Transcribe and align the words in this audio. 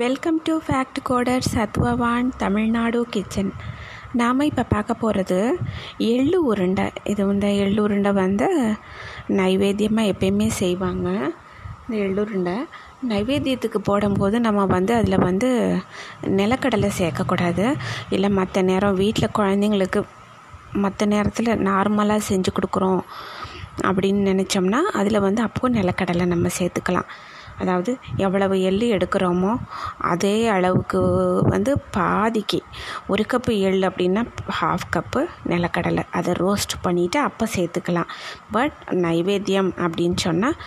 Welcome 0.00 0.38
to 0.46 0.54
fact 0.64 0.98
coder 1.08 1.46
Sathvavan 1.52 2.26
Tamil Nadu 2.40 2.98
kitchen 3.12 3.52
நாம் 4.20 4.42
இப்போ 4.48 4.64
பார்க்க 4.72 4.94
போகிறது 4.94 5.38
எள்ளு 6.08 6.38
உருண்டை. 6.50 6.84
இது 7.10 7.22
இந்த 7.34 7.48
எள்ளு 7.64 7.80
உருண்டை 7.82 8.12
வந்து 8.18 8.48
நைவேத்தியமாக 9.38 10.10
எப்பயுமே 10.12 10.48
செய்வாங்க. 10.58 11.06
இந்த 11.84 11.94
எள்ளுருண்டை 12.06 12.56
நைவேத்தியத்துக்கு 13.12 13.80
போடும்போது 13.90 14.40
நம்ம 14.40 14.66
வந்து 14.74 14.94
அதில் 14.94 15.24
வந்து 15.28 15.50
நிலக்கடலை 16.40 16.90
சேர்க்கக்கூடாது. 17.00 17.66
இல்லை 18.16 18.30
மற்ற 18.40 18.62
நேரம் 18.70 19.00
வீட்டில் 19.02 19.36
குழந்தைங்களுக்கு 19.38 20.02
மற்ற 20.84 21.06
நேரத்தில் 21.14 21.50
நார்மலாக 21.70 22.26
செஞ்சு 22.30 22.52
கொடுக்குறோம் 22.58 23.00
அப்படின்னு 23.88 24.22
நினச்சோம்னா 24.32 24.82
அதில் 25.00 25.24
வந்து 25.28 25.42
அப்போது 25.42 25.76
நிலக்கடலை 25.80 26.26
நம்ம 26.34 26.52
சேர்த்துக்கலாம். 26.58 27.08
அதாவது 27.58 27.98
எவ்வளவு 28.16 28.62
எள்ளு 28.62 28.86
எடுக்கிறோமோ 28.96 29.56
அதே 29.98 30.48
அளவுக்கு 30.48 31.00
வந்து 31.42 31.78
பாதிக்கு. 31.78 32.60
ஒரு 33.06 33.26
கப்பு 33.32 33.58
எள் 33.60 33.80
அப்படின்னா 33.80 34.24
ஹாஃப் 34.60 34.86
கப்பு 34.96 35.26
நிலக்கடலை. 35.48 36.04
அதை 36.10 36.34
ரோஸ்ட் 36.34 36.76
பண்ணிவிட்டு 36.84 37.16
அப்போ 37.16 37.46
சேர்த்துக்கலாம். 37.56 38.10
பட் 38.52 38.72
நைவேத்தியம் 38.90 39.70
அப்படின்னு 39.84 40.16
சொன்னால் 40.16 40.58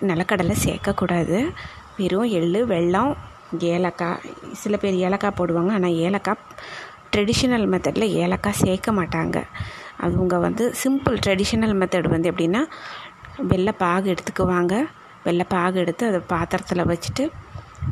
நிலக்கடலை 0.00 0.56
சேர்க்கக்கூடாது. 0.66 1.50
வெறும் 1.96 2.30
எள் 2.38 2.64
வெள்ளம் 2.64 3.16
ஏலக்காய். 3.58 4.22
சில 4.52 4.76
பேர் 4.76 4.94
ஏலக்காய் 4.94 5.38
போடுவாங்க. 5.38 5.72
ஆனால் 5.72 5.96
ஏலக்காய் 6.06 6.42
ட்ரெடிஷ்னல் 7.16 7.66
மெத்தடில் 7.72 8.14
ஏலக்காய் 8.22 8.60
சேர்க்க 8.62 8.92
மாட்டாங்க. 8.92 9.42
அவங்க 9.96 10.38
வந்து 10.38 10.74
சிம்பிள் 10.84 11.16
ட்ரெடிஷ்னல் 11.26 11.78
மெத்தட் 11.80 12.08
வந்து 12.08 12.30
எப்படின்னா 12.30 12.62
வெள்ளை 13.38 13.72
பாகு 13.78 14.14
எடுத்துக்குவாங்க. 14.14 14.74
வெள்ளை 15.24 15.46
பாகு 15.48 15.74
எடுத்து 15.74 16.06
அதை 16.06 16.20
பாத்திரத்தில் 16.26 16.88
வச்சுட்டு 16.92 17.26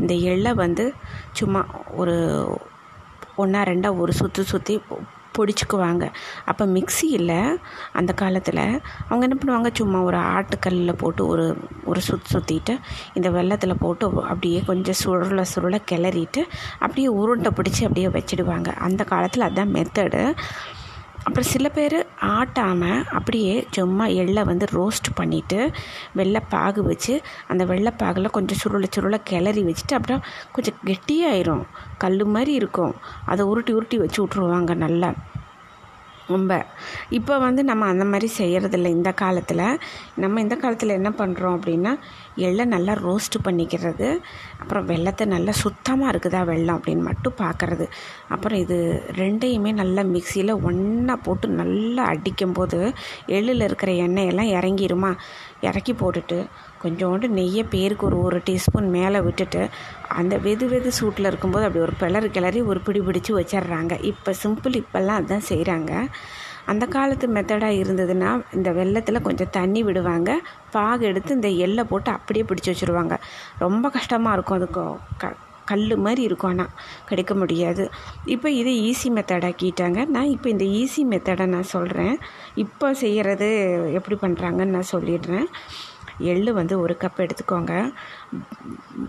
இந்த 0.00 0.14
எள்ளை 0.14 0.54
வந்து 0.54 0.84
சும்மா 1.32 1.62
ஒரு 1.94 2.14
ஒன்றா 3.36 3.62
ரெண்டாக 3.62 3.98
ஒரு 3.98 4.12
சுற்றி 4.12 4.42
சுற்றி 4.42 4.74
பொடிச்சுக்குவாங்க. 5.36 6.04
அப்போ 6.44 6.64
மிக்சியில் 6.66 7.58
அந்த 7.92 8.12
காலத்தில் 8.12 8.60
அவங்க 9.08 9.22
என்ன 9.26 9.36
பண்ணுவாங்க 9.40 9.68
சும்மா 9.72 10.02
ஒரு 10.02 10.16
ஆட்டுக்கல்லில் 10.16 10.98
போட்டு 10.98 11.26
ஒரு 11.26 11.46
ஒரு 11.84 12.00
சுற்றி 12.00 12.28
சுற்றிட்டு 12.34 12.74
இந்த 13.14 13.30
வெள்ளத்தில் 13.30 13.80
போட்டு 13.80 14.06
அப்படியே 14.22 14.60
கொஞ்சம் 14.66 14.98
சுருள 15.04 15.44
சுருளை 15.54 15.80
கிளறிட்டு 15.90 16.42
அப்படியே 16.78 17.06
உருண்டை 17.20 17.52
பிடிச்சி 17.56 17.82
அப்படியே 17.82 18.08
வச்சிடுவாங்க. 18.08 18.70
அந்த 18.86 19.04
காலத்தில் 19.04 19.42
அதுதான் 19.42 19.74
மெத்தடு 19.74 20.22
அப்புறம் 21.24 21.50
சில 21.50 21.68
பேர் 21.68 22.06
ஆட்டாமல் 22.20 23.04
அப்படியே 23.10 23.66
சும்மா 23.70 24.06
எள்ளை 24.06 24.44
வந்து 24.44 24.66
ரோஸ்ட் 24.72 25.08
பண்ணிவிட்டு 25.16 25.74
வெள்ளைப்பாகு 26.16 26.80
வச்சு 26.80 27.20
அந்த 27.48 27.64
வெள்ளைப்பாகில் 27.64 28.30
கொஞ்சம் 28.30 28.58
சுருள 28.62 28.84
சுருள 28.96 29.18
கிளறி 29.24 29.62
வச்சுட்டு 29.62 29.94
அப்புறம் 29.94 30.22
கொஞ்சம் 30.52 30.74
கெட்டியாயிரும். 30.84 31.62
கல் 31.98 32.24
மாதிரி 32.24 32.52
இருக்கும். 32.52 32.94
அதை 33.26 33.44
உருட்டி 33.44 33.72
உருட்டி 33.72 33.98
வச்சு 33.98 34.26
விட்ருவாங்க 34.26 34.74
நல்லா. 34.74 35.12
ரொம்ப. 36.28 36.66
இப்போ 37.10 37.38
வந்து 37.38 37.64
நம்ம 37.64 37.86
அந்த 37.86 38.04
மாதிரி 38.04 38.32
செய்கிறதில்ல 38.38 38.86
இந்த 38.86 39.12
காலத்தில். 39.12 39.78
நம்ம 40.14 40.40
இந்த 40.40 40.56
காலத்தில் 40.56 40.88
என்ன 40.88 41.10
பண்ணுறோம் 41.10 41.56
அப்படின்னா 41.58 41.98
எள்ளை 42.36 42.64
நல்லா 42.64 42.92
ரோஸ்ட் 42.92 43.36
பண்ணிக்கிறது. 43.44 44.20
அப்புறம் 44.58 44.84
வெள்ளத்தை 44.84 45.26
நல்லா 45.26 45.50
சுத்தமாக 45.50 46.12
இருக்குதா 46.12 46.44
வெள்ளம் 46.44 46.76
அப்படின்னு 46.78 47.02
மட்டும் 47.02 47.34
பார்க்குறது 47.36 47.88
அப்புறம் 48.28 48.58
இது 48.58 49.02
ரெண்டையுமே 49.16 49.72
நல்லா 49.72 50.02
மிக்சியில் 50.02 50.62
ஒன்றா 50.62 51.16
போட்டு 51.16 51.48
நல்லா 51.48 52.04
அடிக்கும்போது 52.04 52.92
எள்ளில் 53.26 53.60
இருக்கிற 53.60 53.92
எண்ணெயெல்லாம் 53.92 54.52
இறங்கிருமா? 54.58 55.14
இறக்கி 55.62 55.92
போட்டுட்டு 55.92 56.38
கொஞ்சோண்டு 56.82 57.26
நெய்யை 57.38 57.64
பேருக்கு 57.70 58.06
ஒரு 58.06 58.18
ஒரு 58.22 58.38
டீஸ்பூன் 58.46 58.88
மேலே 58.88 59.20
விட்டுட்டு 59.20 59.62
அந்த 60.08 60.36
வெது 60.36 60.66
வெது 60.72 60.90
சூட்டில் 61.00 61.30
இருக்கும்போது 61.30 61.66
அப்படி 61.66 61.84
ஒரு 61.84 61.94
பிளறு 62.00 62.30
கிளறி 62.30 62.62
ஒரு 62.62 62.80
பிடி 62.80 63.00
பிடிச்சி 63.00 63.32
வச்சிடுறாங்க 63.32 64.04
இப்போ 64.04 64.32
சிம்பிள் 64.42 64.80
இப்போல்லாம் 64.82 65.18
அதுதான் 65.20 65.48
செய்கிறாங்க 65.48 65.92
அந்த 66.66 66.84
காலத்து 66.86 67.26
மெத்தடாக 67.34 67.78
இருந்ததுன்னா 67.82 68.30
இந்த 68.54 68.70
வெள்ளத்தில் 68.72 69.20
கொஞ்சம் 69.20 69.50
தண்ணி 69.50 69.80
விடுவாங்க. 69.82 70.30
பாகு 70.70 71.04
எடுத்து 71.06 71.34
இந்த 71.34 71.48
எள்ளை 71.64 71.84
போட்டு 71.84 72.10
அப்படியே 72.10 72.44
பிடிச்சி 72.48 72.70
வச்சுருவாங்க. 72.70 73.16
ரொம்ப 73.58 73.88
கஷ்டமாக 73.88 74.36
இருக்கும். 74.36 74.58
அதுக்கு 74.60 74.84
க 75.22 75.32
கல் 75.64 75.96
மாதிரி 75.96 76.22
இருக்கும் 76.22 76.50
ஆனால் 76.50 76.72
கிடைக்க 77.08 77.34
முடியாது. 77.34 77.90
இப்போ 78.24 78.50
இது 78.50 78.70
ஈஸி 78.70 79.10
மெத்தடாக்கிட்டாங்க 79.18 80.06
நான் 80.06 80.32
இப்போ 80.34 80.48
இந்த 80.50 80.64
ஈஸி 80.64 81.04
மெத்தடை 81.12 81.46
நான் 81.46 81.72
சொல்கிறேன் 81.76 82.16
இப்போ 82.54 82.94
செய்கிறது 82.94 83.48
எப்படி 83.98 84.18
பண்ணுறாங்கன்னு 84.24 84.76
நான் 84.76 84.92
சொல்லிடுறேன். 84.94 85.48
எள்ளு 86.18 86.50
வந்து 86.54 86.80
ஒரு 86.80 86.96
கப் 87.02 87.20
எடுத்துக்கோங்க. 87.24 87.92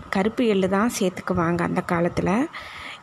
கருப்பு 0.08 0.46
எள்ளு 0.46 0.68
தான் 0.68 0.90
சேர்த்துக்குவாங்க 0.98 1.60
அந்த 1.60 1.80
காலத்தில். 1.80 2.48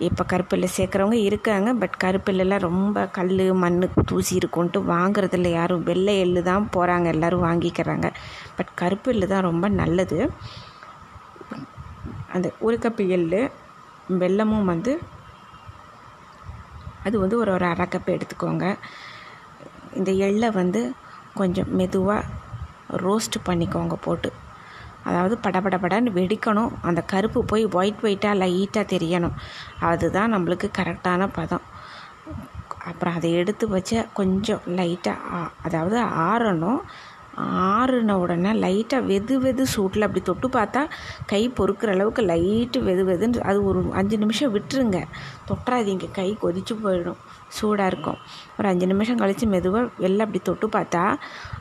இப்போ 0.07 0.23
கருப்பு 0.23 0.67
சேர்க்குறவங்க 0.77 1.13
இருக்காங்க. 1.13 1.73
பட் 1.73 1.95
கருப்பு 1.97 2.31
ரொம்ப 2.59 3.05
கல் 3.17 3.53
மண் 3.63 3.79
தூசி 4.11 4.37
இருக்கும்ன்ட்டு 4.41 4.79
வாங்குறதில்ல 4.93 5.49
யாரும். 5.59 5.83
வெள்ளை 5.83 6.19
எள்ளு 6.19 6.43
தான் 6.43 6.69
போகிறாங்க 6.75 7.05
எல்லோரும் 7.05 7.45
வாங்கிக்கிறாங்க. 7.49 8.09
பட் 8.57 8.73
கருப்பு 8.75 9.11
எள்ளு 9.13 9.27
தான் 9.27 9.47
ரொம்ப 9.49 9.67
நல்லது. 9.67 10.19
அந்த 12.33 12.47
ஒரு 12.59 12.77
கப்பு 12.81 13.07
எள்ளு 13.07 13.41
வெல்லமும் 14.19 14.69
வந்து 14.71 14.93
அது 17.03 17.19
வந்து 17.19 17.37
ஒரு 17.37 17.51
ஒரு 17.51 17.65
அரை 17.65 17.85
கப்பு 17.89 18.09
எடுத்துக்கோங்க. 18.15 18.65
இந்த 19.93 20.11
எள்ளை 20.11 20.49
வந்து 20.51 20.81
கொஞ்சம் 21.33 21.75
மெதுவாக 21.75 22.25
ரோஸ்ட் 23.05 23.37
பண்ணிக்கோங்க 23.45 23.93
போட்டு. 24.01 24.29
அதாவது 25.03 25.35
படபடபடன்னு 25.43 26.11
வெடிக்கணும். 26.19 26.73
அந்த 26.81 27.01
கருப்பு 27.01 27.45
போய் 27.45 27.65
ஒயிட் 27.71 28.03
ஒயிட்டாக 28.03 28.41
லைட்டாக 28.43 28.91
தெரியணும். 28.93 29.37
அதுதான் 29.79 30.33
நம்மளுக்கு 30.33 30.67
கரெக்டான 30.77 31.29
பதம். 31.33 31.65
அப்புறம் 32.85 33.15
அதை 33.15 33.33
எடுத்து 33.33 33.65
வச்ச 33.67 34.07
கொஞ்சம் 34.13 34.61
லைட்டாக 34.77 35.17
அதாவது 35.63 35.97
ஆறணும். 36.27 36.81
ஆறுன 37.37 38.11
உடனே 38.11 38.51
லைட்டாக 38.51 39.05
வெது 39.05 39.35
வெது 39.39 39.61
சூட்டில் 39.75 40.01
அப்படி 40.01 40.21
தொட்டு 40.21 40.47
பார்த்தா 40.47 40.87
கை 41.25 41.49
பொறுக்கிற 41.49 41.91
அளவுக்கு 41.91 42.21
லைட்டு 42.21 42.79
வெது 42.83 43.03
வெதுன்னு 43.05 43.39
அது 43.39 43.65
ஒரு 43.65 43.89
அஞ்சு 43.91 44.17
நிமிஷம் 44.17 44.53
விட்டுருங்க. 44.55 45.07
தொட்டுறாதீங்க 45.47 46.11
கை 46.11 46.37
கொதிச்சு 46.41 46.75
போயிடும். 46.83 47.17
சூடாக 47.47 47.87
இருக்கும். 47.87 48.17
ஒரு 48.59 48.67
அஞ்சு 48.67 48.87
நிமிஷம் 48.87 49.17
கழித்து 49.17 49.47
மெதுவாக 49.47 49.89
வெளில 49.99 50.19
அப்படி 50.19 50.39
தொட்டு 50.43 50.67
பார்த்தா 50.67 51.15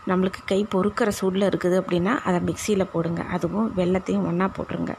நம்மளுக்கு 0.07 0.41
கை 0.45 0.67
பொறுக்கிற 0.75 1.09
சூடில் 1.21 1.49
இருக்குது 1.51 1.83
அப்படின்னா 1.83 2.19
அதை 2.19 2.41
மிக்சியில் 2.41 2.91
போடுங்க. 2.93 3.23
அதுவும் 3.23 3.73
வெள்ளத்தையும் 3.77 4.27
ஒன்றா 4.27 4.51
போட்டுருங்க. 4.59 4.95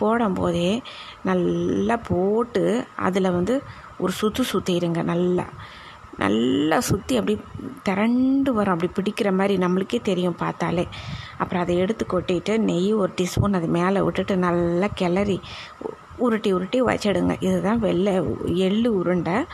போடும்போதே 0.00 0.82
நல்லா 1.24 1.96
போட்டு 1.96 2.86
அதில் 2.96 3.30
வந்து 3.30 3.62
ஒரு 3.98 4.12
சுற்று 4.12 4.44
சுற்றிடுங்க 4.52 5.02
நல்லா. 5.02 5.46
நல்லா 6.18 6.80
சுற்றி 6.80 7.16
அப்படி 7.16 7.40
திரண்டு 7.82 8.52
வரும். 8.52 8.74
அப்படி 8.74 8.90
பிடிக்கிற 8.96 9.32
மாதிரி 9.36 9.64
நம்மளுக்கே 9.64 10.00
தெரியும் 10.02 10.40
பார்த்தாலே. 10.44 10.88
அப்புறம் 11.38 11.62
அதை 11.62 11.76
எடுத்து 11.76 12.06
கொட்டிட்டு 12.12 12.58
நெய் 12.58 12.92
ஒரு 12.92 13.12
டீஸ்பூன் 13.20 13.58
அது 13.60 13.66
மேலே 13.66 14.00
விட்டுட்டு 14.00 14.36
நல்லா 14.36 14.86
கிளறி 14.94 15.40
உருட்டி 16.16 16.52
உருட்டி 16.52 16.82
வச்சிடுங்க. 16.82 17.34
இதுதான் 17.40 17.78
வெள்ளை 17.78 18.12
எள்ளு 18.66 18.94
உருண்டை. 18.94 19.44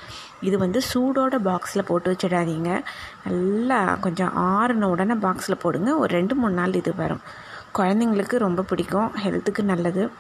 இது 0.41 0.59
வந்து 0.59 0.81
சூடோட 0.95 1.35
பாக்ஸில் 1.49 1.87
போட்டு 1.87 2.09
வச்சிடாதீங்க. 2.13 2.71
நல்லா 3.25 3.79
கொஞ்சம் 3.95 4.33
ஆறுன 4.37 4.83
உடனே 4.83 5.15
பாக்ஸில் 5.15 5.63
போடுங்க. 5.63 5.97
ஒரு 5.97 6.11
ரெண்டு 6.15 6.35
மூணு 6.35 6.53
நாள் 6.53 6.75
இது 6.75 6.93
வரும். 6.97 7.23
குழந்தைங்களுக்கு 7.79 8.37
ரொம்ப 8.37 8.63
பிடிக்கும். 8.63 9.11
ஹெல்த்துக்கு 9.25 9.63
நல்லது. 9.63 10.11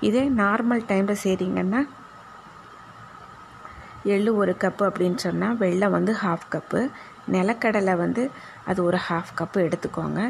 இதே 0.00 0.28
நார்மல் 0.28 0.82
டைமில் 0.90 1.22
செய்கிறீங்கன்னா 1.24 1.80
எள்ளு 4.14 4.30
ஒரு 4.42 4.52
கப்பு 4.62 4.82
அப்படின்னு 4.88 5.18
சொன்னால் 5.24 5.58
வெள்ளம் 5.62 5.96
வந்து 5.96 6.12
ஹாஃப் 6.24 6.46
கப்பு 6.54 6.80
நிலக்கடலை 7.34 7.94
வந்து 8.02 8.22
அது 8.70 8.80
ஒரு 8.88 8.98
ஹாஃப் 9.08 9.32
கப்பு 9.40 9.58
எடுத்துக்கோங்க. 9.66 10.20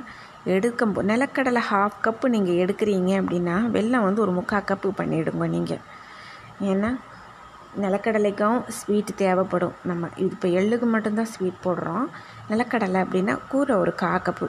எடுக்கும் 0.54 0.94
நிலக்கடலை 1.10 1.62
ஹாஃப் 1.70 1.98
கப்பு 2.06 2.26
நீங்கள் 2.34 2.60
எடுக்கிறீங்க 2.62 3.10
அப்படின்னா 3.22 3.56
வெள்ளம் 3.76 4.06
வந்து 4.08 4.22
ஒரு 4.24 4.32
முக்கால் 4.38 4.68
கப்பு 4.70 4.90
பண்ணிவிடுங்க 5.00 5.46
நீங்கள் 5.56 5.82
ஏன்னா 6.70 6.90
நிலக்கடலைக்கும் 7.82 8.58
ஸ்வீட் 8.76 9.10
தேவைப்படும். 9.22 9.74
நம்ம 9.90 10.08
இப்போ 10.26 10.46
எள்ளுக்கு 10.60 10.86
மட்டும்தான் 10.94 11.32
ஸ்வீட் 11.34 11.64
போடுறோம். 11.64 12.06
நிலக்கடலை 12.50 13.00
அப்படின்னா 13.04 13.34
கூரை 13.48 13.74
ஒரு 13.82 13.94
கா 14.02 14.10
கப்பு 14.28 14.46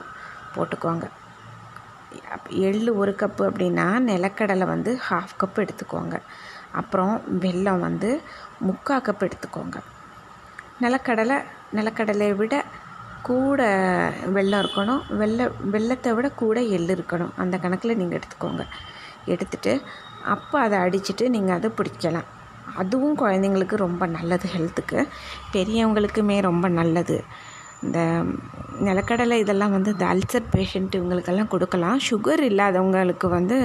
போட்டுக்கோங்க. 0.56 1.08
எள்ளு 2.68 2.92
ஒரு 3.02 3.12
கப்பு 3.22 3.44
அப்படின்னா 3.50 3.88
நிலக்கடலை 4.10 4.66
வந்து 4.74 4.92
ஹாஃப் 5.10 5.36
கப்பு 5.42 5.60
எடுத்துக்கோங்க. 5.64 6.16
அப்புறம் 6.72 7.14
வெல்லம் 7.40 7.80
வந்து 7.80 8.10
முக்கால் 8.60 9.02
கப் 9.02 9.26
எடுத்துக்கோங்க. 9.28 9.78
நிலக்கடலை 10.82 11.38
நிலக்கடலையை 11.76 12.36
விட 12.36 12.56
கூட 13.22 13.62
வெள்ளம் 14.36 14.62
இருக்கணும். 14.64 15.02
வெள்ளை 15.22 15.46
வெள்ளத்தை 15.74 16.14
விட 16.14 16.30
கூட 16.42 16.62
எள் 16.62 16.90
இருக்கணும். 16.96 17.34
அந்த 17.36 17.58
கணக்கில் 17.58 17.98
நீங்கள் 17.98 18.20
எடுத்துக்கோங்க. 18.20 18.64
எடுத்துட்டு 19.26 19.82
அப்போ 20.26 20.60
அதை 20.60 20.78
அடிச்சுட்டு 20.80 21.30
நீங்கள் 21.30 21.56
அதை 21.56 21.70
பிடிக்கலாம். 21.78 22.30
அதுவும் 22.76 23.18
குழந்தைங்களுக்கு 23.18 23.76
ரொம்ப 23.86 24.06
நல்லது 24.06 24.50
ஹெல்த்துக்கு 24.56 25.00
பெரியவங்களுக்குமே 25.54 26.42
ரொம்ப 26.42 26.68
நல்லது. 26.68 27.24
இந்த 27.86 28.00
நிலக்கடலை 28.88 29.36
இதெல்லாம் 29.44 29.74
வந்து 29.76 29.90
இந்த 29.96 30.06
அல்சர் 30.14 30.50
பேஷண்ட் 30.54 30.96
இவங்களுக்கெல்லாம் 30.98 31.50
கொடுக்கலாம். 31.54 32.00
சுகர் 32.10 32.42
இல்லாதவங்களுக்கு 32.50 33.28
வந்து 33.38 33.58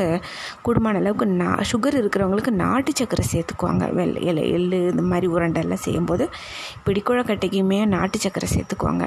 கூடுமான 0.66 1.00
அளவுக்கு 1.02 1.26
நா 1.42 1.48
சுகர் 1.72 1.96
இருக்கிறவங்களுக்கு 2.00 2.52
நாட்டு 2.64 2.92
சக்கரை 3.00 3.24
சேர்த்துக்குவாங்க. 3.32 3.86
வெள் 3.98 4.14
இலை 4.28 4.44
எள் 4.56 4.68
இந்த 4.92 5.04
மாதிரி 5.10 5.28
உருண்டெல்லாம் 5.34 5.84
செய்யும்போது 5.86 6.26
பிடிக்குழக்கட்டைக்குமே 6.86 7.80
நாட்டு 7.96 8.18
சக்கரை 8.24 8.48
சேர்த்துக்குவாங்க. 8.54 9.06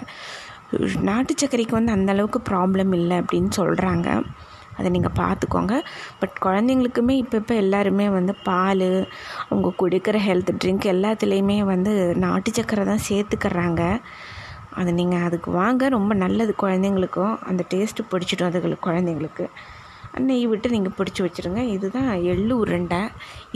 நாட்டு 1.10 1.34
சர்க்கரைக்கு 1.42 1.80
வந்து 1.80 1.96
அந்தளவுக்கு 1.98 2.40
ப்ராப்ளம் 2.52 2.94
இல்லை 3.00 3.18
அப்படின்னு 3.24 3.52
சொல்கிறாங்க 3.60 4.08
அதை 4.78 4.88
நீங்கள் 4.96 5.18
பார்த்துக்கோங்க. 5.20 5.76
பட் 6.22 6.36
குழந்தைங்களுக்குமே 6.46 7.14
இப்போ 7.22 7.36
இப்போ 7.42 7.54
எல்லாருமே 7.64 8.08
வந்து 8.18 8.34
பால் 8.50 8.90
அவங்க 9.50 9.70
குடிக்கிற 9.82 10.18
ஹெல்த் 10.28 10.52
ட்ரிங்க் 10.64 10.88
எல்லாத்துலேயுமே 10.96 11.58
வந்து 11.74 11.94
நாட்டு 12.26 12.52
சக்கரை 12.58 12.84
தான் 12.92 13.08
சேர்த்துக்கிறாங்க. 13.10 13.84
அது 14.80 14.92
நீங்கள் 15.00 15.26
அதுக்கு 15.28 15.50
வாங்க. 15.62 15.90
ரொம்ப 15.98 16.14
நல்லது 16.24 16.54
குழந்தைங்களுக்கும். 16.64 17.36
அந்த 17.50 17.62
டேஸ்ட்டு 17.74 18.10
பிடிச்சிடும் 18.12 18.50
அதுகளுக்கு 18.50 18.88
குழந்தைங்களுக்கு. 18.90 19.46
நெய் 20.28 20.46
விட்டு 20.52 20.68
நீங்கள் 20.74 20.96
பிடிச்சி 20.98 21.22
வச்சுருங்க. 21.24 21.62
இதுதான் 21.76 22.12
எள்ளு 22.32 22.54
உருண்டை. 22.64 23.02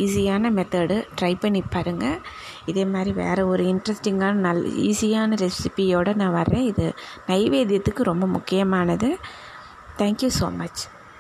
ஈஸியான 0.04 0.52
மெத்தடு 0.58 0.98
ட்ரை 1.20 1.32
பண்ணி 1.44 1.62
பாருங்கள் 1.76 2.18
இதே 2.72 2.84
மாதிரி 2.94 3.12
வேறு 3.22 3.44
ஒரு 3.52 3.64
இன்ட்ரெஸ்டிங்கான 3.72 4.42
நல் 4.48 4.64
ஈஸியான 4.90 5.40
ரெசிபியோடு 5.46 6.14
நான் 6.22 6.38
வரேன் 6.40 6.66
இது 6.72 6.88
நைவேத்தியத்துக்கு 7.30 8.10
ரொம்ப 8.12 8.28
முக்கியமானது. 8.38 9.10
Thank you 10.02 10.32
so 10.40 10.50
much 10.62 10.84